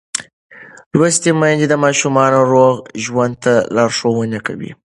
لوستې 0.97 1.31
میندې 1.39 1.67
د 1.69 1.75
ماشومانو 1.83 2.39
روغ 2.53 2.75
ژوند 3.05 3.33
ته 3.43 3.53
لارښوونه 3.75 4.39
کوي. 4.47 4.71